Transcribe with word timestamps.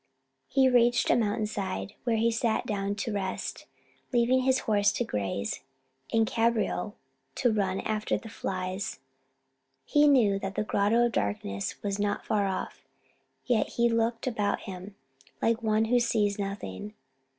He 0.47 0.67
reached 0.67 1.11
a 1.11 1.15
mountain 1.15 1.45
side, 1.45 1.93
where 2.05 2.15
he 2.15 2.31
sat 2.31 2.65
down 2.65 2.95
to 2.95 3.13
rest, 3.13 3.67
leaving 4.11 4.39
his 4.41 4.61
horse 4.61 4.91
to 4.93 5.03
graze, 5.03 5.59
and 6.11 6.25
Cabriole 6.25 6.95
to 7.35 7.53
run 7.53 7.81
after 7.81 8.17
the 8.17 8.27
flies. 8.27 8.97
He 9.85 10.07
knew 10.07 10.39
that 10.39 10.55
the 10.55 10.63
Grotto 10.63 11.05
of 11.05 11.11
Darkness 11.11 11.75
was 11.83 11.99
not 11.99 12.25
far 12.25 12.47
off, 12.47 12.81
yet 13.45 13.73
he 13.77 13.89
looked 13.89 14.25
about 14.25 14.61
him 14.61 14.95
like 15.39 15.61
one 15.61 15.85
who 15.85 15.99
sees 15.99 16.39
nothing. 16.39 16.95